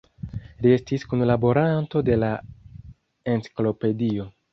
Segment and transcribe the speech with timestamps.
[0.65, 2.29] Li estis kunlaboranto de la
[3.35, 4.27] Enciklopedio.